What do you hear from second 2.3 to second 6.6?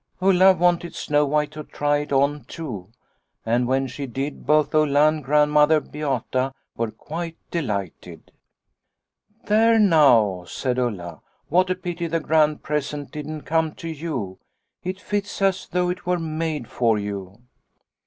too, and when she did both Ulla and Grandmother Beata